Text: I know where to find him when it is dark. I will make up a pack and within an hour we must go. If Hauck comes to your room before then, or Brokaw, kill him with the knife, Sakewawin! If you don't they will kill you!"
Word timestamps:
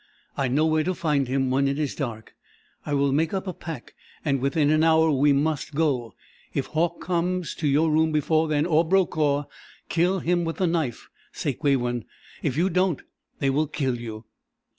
I 0.35 0.47
know 0.47 0.65
where 0.65 0.83
to 0.85 0.95
find 0.95 1.27
him 1.27 1.51
when 1.51 1.67
it 1.67 1.77
is 1.77 1.93
dark. 1.93 2.33
I 2.87 2.95
will 2.95 3.11
make 3.11 3.35
up 3.35 3.45
a 3.45 3.53
pack 3.53 3.93
and 4.25 4.41
within 4.41 4.71
an 4.71 4.83
hour 4.83 5.11
we 5.11 5.31
must 5.31 5.75
go. 5.75 6.15
If 6.55 6.65
Hauck 6.73 6.99
comes 6.99 7.53
to 7.53 7.67
your 7.67 7.91
room 7.91 8.11
before 8.11 8.47
then, 8.47 8.65
or 8.65 8.83
Brokaw, 8.83 9.43
kill 9.89 10.17
him 10.19 10.43
with 10.43 10.57
the 10.57 10.65
knife, 10.65 11.07
Sakewawin! 11.33 12.05
If 12.41 12.57
you 12.57 12.67
don't 12.67 13.03
they 13.37 13.51
will 13.51 13.67
kill 13.67 13.99
you!" 13.99 14.25